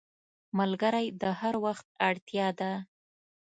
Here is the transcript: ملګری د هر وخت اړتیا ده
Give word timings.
ملګری 0.59 1.07
د 1.21 1.23
هر 1.39 1.55
وخت 1.65 1.85
اړتیا 2.09 2.47
ده 2.59 2.71